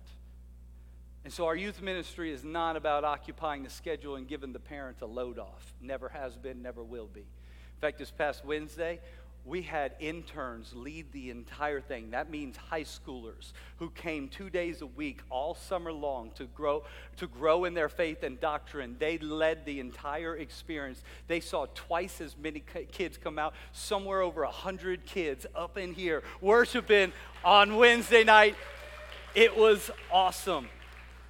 [1.24, 4.98] And so our youth ministry is not about occupying the schedule and giving the parent
[5.00, 5.74] a load off.
[5.80, 7.22] Never has been, never will be.
[7.22, 9.00] In fact, this past Wednesday,
[9.46, 12.12] we had interns lead the entire thing.
[12.12, 16.84] That means high schoolers who came two days a week all summer long to grow,
[17.18, 18.96] to grow in their faith and doctrine.
[19.00, 21.04] They led the entire experience.
[21.28, 26.24] They saw twice as many kids come out, somewhere over 100 kids up in here
[26.40, 27.12] worshiping
[27.44, 28.56] on Wednesday night.
[29.36, 30.70] It was awesome.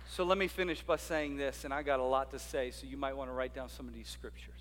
[0.07, 2.85] So let me finish by saying this, and I got a lot to say, so
[2.85, 4.52] you might want to write down some of these scriptures.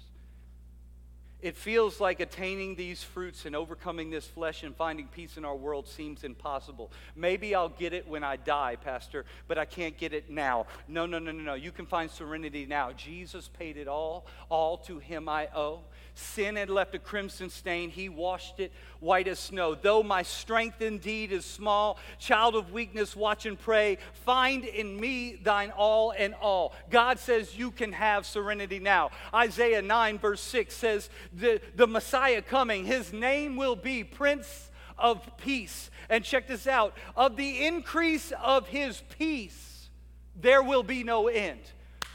[1.43, 5.57] It feels like attaining these fruits and overcoming this flesh and finding peace in our
[5.57, 6.93] world seems impossible.
[7.17, 10.67] Maybe I'll get it when I die, Pastor, but I can't get it now.
[10.87, 11.55] No, no, no, no, no.
[11.55, 12.93] You can find serenity now.
[12.93, 14.27] Jesus paid it all.
[14.51, 15.81] All to him I owe.
[16.15, 17.89] Sin had left a crimson stain.
[17.91, 19.75] He washed it white as snow.
[19.75, 23.99] Though my strength indeed is small, child of weakness, watch and pray.
[24.25, 26.75] Find in me thine all and all.
[26.91, 29.11] God says you can have serenity now.
[29.35, 35.37] Isaiah 9, verse 6 says, The, the Messiah coming, his name will be Prince of
[35.39, 35.91] Peace.
[36.11, 39.89] And check this out of the increase of his peace,
[40.37, 41.61] there will be no end.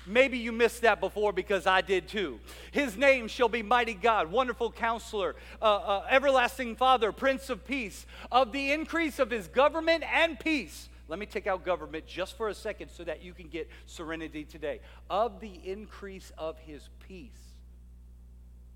[0.08, 2.40] Maybe you missed that before because I did too.
[2.72, 8.06] His name shall be Mighty God, Wonderful Counselor, uh, uh, Everlasting Father, Prince of Peace.
[8.32, 12.48] Of the increase of his government and peace, let me take out government just for
[12.48, 14.80] a second so that you can get serenity today.
[15.10, 17.32] Of the increase of his peace,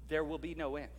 [0.10, 0.89] there will be no end.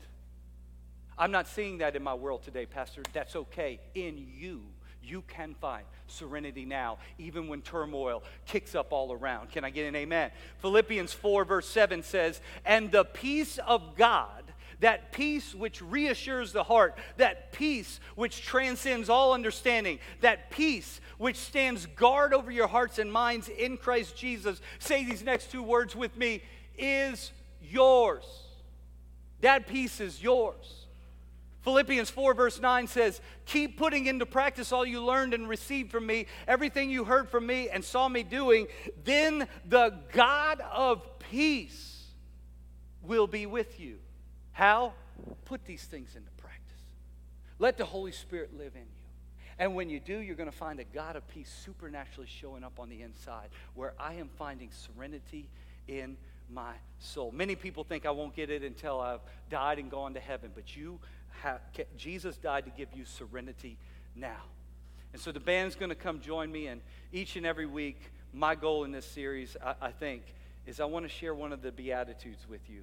[1.18, 3.02] I'm not seeing that in my world today, Pastor.
[3.12, 3.80] That's okay.
[3.94, 4.62] In you,
[5.02, 9.50] you can find serenity now, even when turmoil kicks up all around.
[9.50, 10.30] Can I get an amen?
[10.58, 14.44] Philippians 4, verse 7 says, And the peace of God,
[14.80, 21.36] that peace which reassures the heart, that peace which transcends all understanding, that peace which
[21.36, 25.94] stands guard over your hearts and minds in Christ Jesus, say these next two words
[25.94, 26.42] with me,
[26.76, 28.24] is yours.
[29.40, 30.81] That peace is yours.
[31.62, 36.06] Philippians 4, verse 9 says, Keep putting into practice all you learned and received from
[36.06, 38.66] me, everything you heard from me and saw me doing.
[39.04, 42.06] Then the God of peace
[43.02, 43.98] will be with you.
[44.50, 44.92] How?
[45.44, 46.62] Put these things into practice.
[47.58, 48.86] Let the Holy Spirit live in you.
[49.58, 52.80] And when you do, you're going to find a God of peace supernaturally showing up
[52.80, 55.48] on the inside, where I am finding serenity
[55.86, 56.16] in
[56.50, 57.30] my soul.
[57.32, 59.20] Many people think I won't get it until I've
[59.50, 60.98] died and gone to heaven, but you
[61.96, 63.78] Jesus died to give you serenity
[64.14, 64.42] now.
[65.12, 66.80] And so the band's going to come join me, and
[67.12, 68.00] each and every week,
[68.32, 70.22] my goal in this series, I, I think,
[70.66, 72.82] is I want to share one of the Beatitudes with you.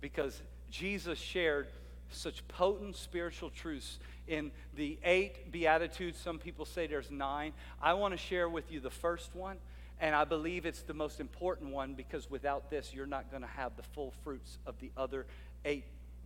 [0.00, 1.68] Because Jesus shared
[2.10, 6.18] such potent spiritual truths in the eight Beatitudes.
[6.18, 7.52] Some people say there's nine.
[7.82, 9.58] I want to share with you the first one,
[10.00, 13.48] and I believe it's the most important one because without this, you're not going to
[13.48, 15.26] have the full fruits of the other
[15.64, 15.84] eight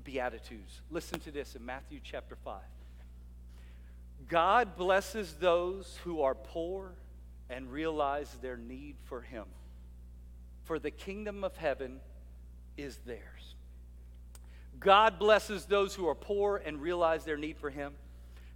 [0.09, 0.81] Beatitudes.
[0.91, 2.63] Listen to this in Matthew chapter 5.
[4.27, 6.93] God blesses those who are poor
[7.51, 9.45] and realize their need for Him,
[10.65, 12.01] for the kingdom of heaven
[12.79, 13.55] is theirs.
[14.81, 17.93] God blesses those who are poor and realize their need for Him,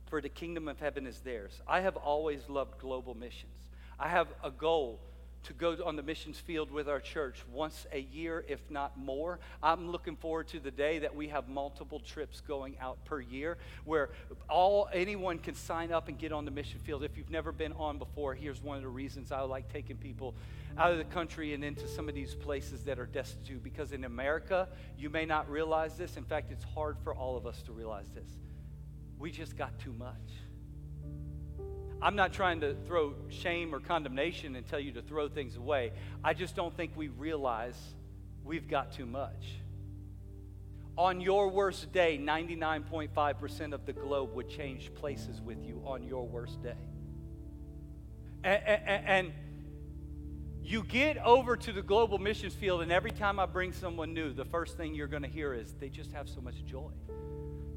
[0.07, 1.61] for the kingdom of heaven is theirs.
[1.69, 3.53] I have always loved global missions.
[4.01, 5.01] I have a goal
[5.45, 9.41] to go on the missions field with our church once a year, if not more.
[9.63, 13.59] I'm looking forward to the day that we have multiple trips going out per year
[13.85, 14.11] where
[14.49, 17.03] all anyone can sign up and get on the mission field.
[17.03, 20.35] If you've never been on before, here's one of the reasons I like taking people
[20.79, 24.05] out of the country and into some of these places that are destitute because in
[24.05, 26.17] America, you may not realize this.
[26.17, 28.29] In fact, it's hard for all of us to realize this.
[29.19, 30.17] We just got too much.
[32.03, 35.93] I'm not trying to throw shame or condemnation and tell you to throw things away.
[36.25, 37.77] I just don't think we realize
[38.45, 39.47] we've got too much.
[40.99, 46.27] On your worst day, 99.5% of the globe would change places with you on your
[46.27, 46.75] worst day.
[48.45, 49.33] And, and, and,
[50.65, 54.33] you get over to the global missions field, and every time I bring someone new,
[54.33, 56.93] the first thing you're going to hear is they just have so much joy.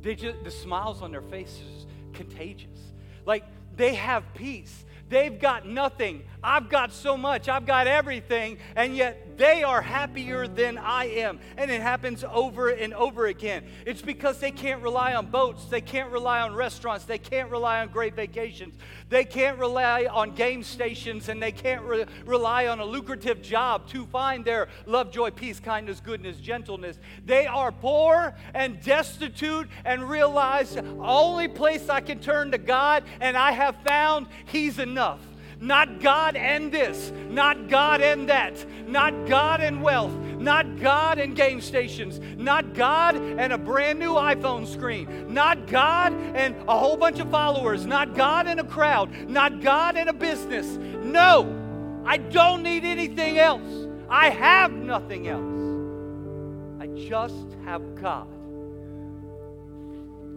[0.02, 2.78] They just, the smiles on their faces contagious.
[3.26, 3.44] Like
[3.78, 4.86] they have peace.
[5.08, 6.24] They've got nothing.
[6.44, 7.48] I've got so much.
[7.48, 8.58] I've got everything.
[8.76, 11.40] And yet they are happier than I am.
[11.58, 13.66] And it happens over and over again.
[13.86, 15.66] It's because they can't rely on boats.
[15.66, 17.06] They can't rely on restaurants.
[17.06, 18.76] They can't rely on great vacations.
[19.10, 21.30] They can't rely on game stations.
[21.30, 25.60] And they can't re- rely on a lucrative job to find their love, joy, peace,
[25.60, 26.98] kindness, goodness, gentleness.
[27.26, 33.38] They are poor and destitute and realize only place I can turn to God and
[33.38, 35.20] I have found He's enough enough.
[35.60, 41.36] Not God and this, not God and that, not God and wealth, not God and
[41.36, 46.96] game stations, not God and a brand new iPhone screen, not God and a whole
[46.96, 50.78] bunch of followers, not God and a crowd, not God and a business.
[51.04, 53.88] No, I don't need anything else.
[54.10, 56.82] I have nothing else.
[56.82, 58.28] I just have God.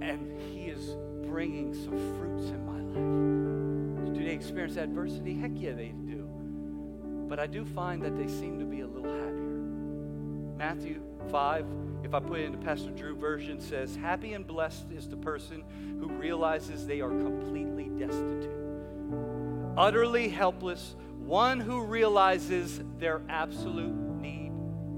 [0.00, 0.96] And He is
[1.28, 3.47] bringing some fruits in my life
[4.28, 5.34] they experience adversity?
[5.34, 6.28] Heck yeah, they do.
[7.28, 9.56] But I do find that they seem to be a little happier.
[10.58, 11.00] Matthew
[11.30, 11.66] 5,
[12.04, 15.64] if I put it into Pastor Drew version, says, Happy and blessed is the person
[15.98, 18.50] who realizes they are completely destitute,
[19.78, 24.52] utterly helpless, one who realizes their absolute need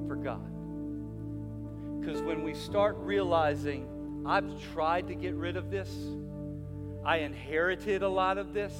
[0.08, 0.50] for God.
[2.00, 5.88] Because when we start realizing, I've tried to get rid of this,
[7.04, 8.72] I inherited a lot of this.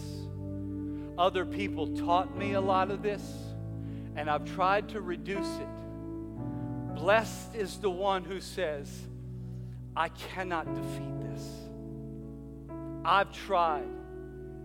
[1.21, 3.21] Other people taught me a lot of this,
[4.17, 6.95] and I've tried to reduce it.
[6.95, 8.91] Blessed is the one who says,
[9.95, 11.47] I cannot defeat this.
[13.05, 13.91] I've tried,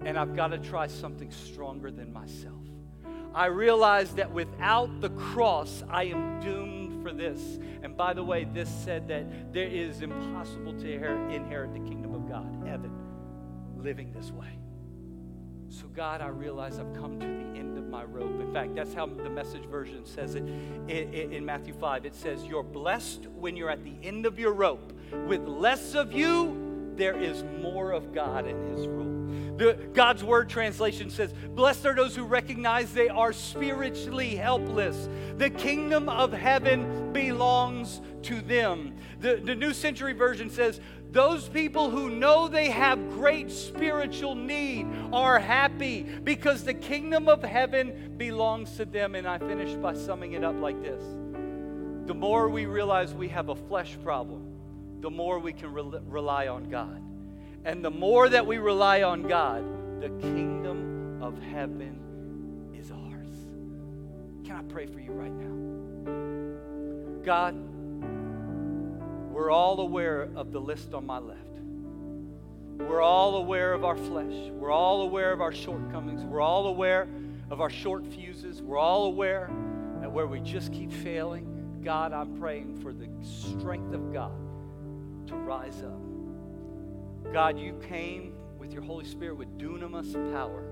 [0.06, 2.64] and I've got to try something stronger than myself.
[3.34, 7.60] I realize that without the cross, I am doomed for this.
[7.84, 12.30] And by the way, this said that there is impossible to inherit the kingdom of
[12.30, 12.94] God, heaven,
[13.76, 14.58] living this way.
[15.82, 18.40] So, God, I realize I've come to the end of my rope.
[18.40, 22.06] In fact, that's how the message version says it in, in, in, Matthew 5.
[22.06, 24.94] It says, You're blessed when you're at the end of your rope.
[25.28, 29.58] With less of you, there is more of God and His rule.
[29.58, 35.10] The, God's Word translation says, Blessed are those who recognize they are spiritually helpless.
[35.38, 38.96] The kingdom of heaven belongs to them.
[39.20, 40.80] The, the New Century Version says,
[41.16, 47.42] those people who know they have great spiritual need are happy because the kingdom of
[47.42, 49.16] heaven belongs to them.
[49.16, 51.02] And I finish by summing it up like this
[52.06, 54.46] The more we realize we have a flesh problem,
[55.00, 57.02] the more we can re- rely on God.
[57.64, 59.64] And the more that we rely on God,
[60.02, 61.98] the kingdom of heaven
[62.78, 63.30] is ours.
[64.44, 65.56] Can I pray for you right now?
[67.24, 67.56] God,
[69.36, 71.42] we're all aware of the list on my left.
[72.78, 74.32] We're all aware of our flesh.
[74.50, 76.24] We're all aware of our shortcomings.
[76.24, 77.10] We're all aware
[77.52, 78.62] of our short fuses.
[78.62, 79.52] We're all aware
[80.00, 81.82] that where we just keep failing.
[81.84, 84.32] God, I'm praying for the strength of God
[85.28, 87.34] to rise up.
[87.34, 90.64] God, you came with your Holy Spirit with dunamis power,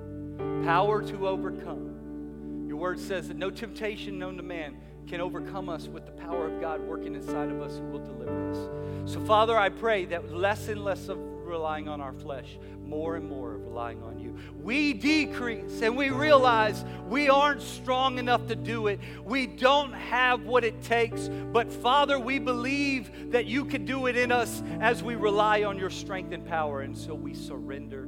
[0.64, 2.66] power to overcome.
[2.70, 6.48] Your word says that no temptation known to man can overcome us with the power
[6.48, 9.12] of God working inside of us who will deliver us.
[9.12, 11.18] So, Father, I pray that less and less of
[11.54, 14.36] relying on our flesh, more and more of relying on you.
[14.62, 19.00] We decrease and we realize we aren't strong enough to do it.
[19.24, 21.30] We don't have what it takes.
[21.30, 25.78] But Father, we believe that you can do it in us as we rely on
[25.78, 26.82] your strength and power.
[26.82, 28.08] And so we surrender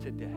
[0.00, 0.34] today.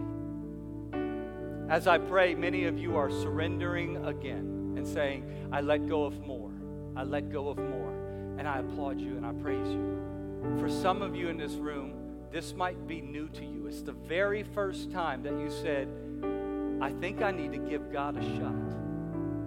[1.69, 6.19] As I pray, many of you are surrendering again and saying, I let go of
[6.25, 6.51] more.
[6.95, 7.93] I let go of more.
[8.39, 10.57] And I applaud you and I praise you.
[10.59, 11.93] For some of you in this room,
[12.31, 13.67] this might be new to you.
[13.67, 15.87] It's the very first time that you said,
[16.81, 18.55] I think I need to give God a shot.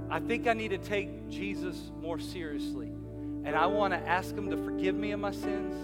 [0.08, 2.92] I think I need to take Jesus more seriously.
[3.44, 5.74] And I want to ask Him to forgive me of my sins,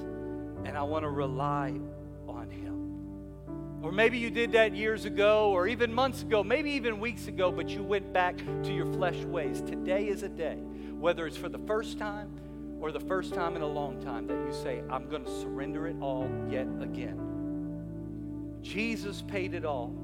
[0.65, 1.81] and I want to rely.
[3.83, 7.51] Or maybe you did that years ago, or even months ago, maybe even weeks ago,
[7.51, 9.63] but you went back to your flesh ways.
[9.63, 10.57] Today is a day,
[10.99, 12.31] whether it's for the first time
[12.79, 15.87] or the first time in a long time, that you say, I'm going to surrender
[15.87, 18.59] it all yet again.
[18.63, 19.95] Jesus paid it all.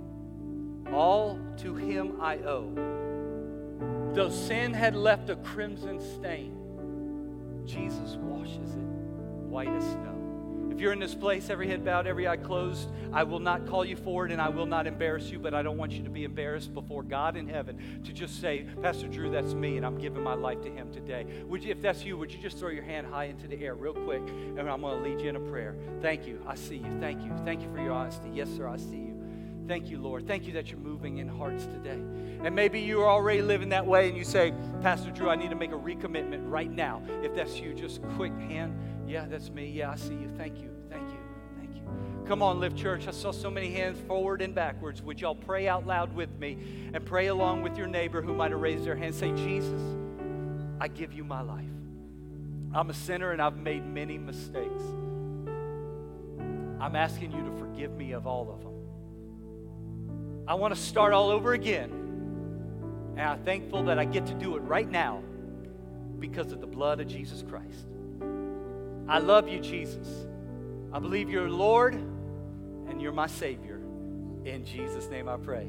[0.92, 2.72] All to Him I owe.
[4.14, 6.56] Though sin had left a crimson stain,
[7.66, 8.86] Jesus washes it
[9.48, 10.25] white as snow.
[10.76, 13.82] If you're in this place, every head bowed, every eye closed, I will not call
[13.82, 16.24] you forward and I will not embarrass you, but I don't want you to be
[16.24, 20.22] embarrassed before God in heaven to just say, Pastor Drew, that's me, and I'm giving
[20.22, 21.24] my life to Him today.
[21.46, 23.74] Would you, if that's you, would you just throw your hand high into the air
[23.74, 25.76] real quick, and I'm going to lead you in a prayer.
[26.02, 26.44] Thank you.
[26.46, 27.00] I see you.
[27.00, 27.32] Thank you.
[27.42, 28.28] Thank you for your honesty.
[28.34, 29.06] Yes, sir, I see you.
[29.66, 30.28] Thank you, Lord.
[30.28, 32.00] Thank you that you're moving in hearts today.
[32.44, 35.50] And maybe you are already living that way and you say, Pastor Drew, I need
[35.50, 37.02] to make a recommitment right now.
[37.22, 38.78] If that's you, just quick hand.
[39.06, 39.70] Yeah, that's me.
[39.70, 40.30] Yeah, I see you.
[40.36, 40.70] Thank you.
[40.90, 41.18] Thank you.
[41.58, 41.82] Thank you.
[42.26, 43.06] Come on, Lift Church.
[43.06, 45.00] I saw so many hands forward and backwards.
[45.02, 46.58] Would y'all pray out loud with me
[46.92, 49.14] and pray along with your neighbor who might have raised their hand?
[49.14, 49.80] Say, Jesus,
[50.80, 51.64] I give you my life.
[52.74, 54.82] I'm a sinner and I've made many mistakes.
[56.80, 58.72] I'm asking you to forgive me of all of them.
[60.48, 61.90] I want to start all over again.
[63.16, 65.22] And I'm thankful that I get to do it right now
[66.18, 67.86] because of the blood of Jesus Christ.
[69.08, 70.08] I love you, Jesus.
[70.92, 73.80] I believe you're Lord and you're my Savior.
[74.44, 75.68] In Jesus' name I pray.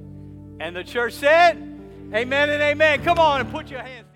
[0.60, 1.58] And the church said,
[2.14, 3.04] Amen and amen.
[3.04, 4.08] Come on and put your hands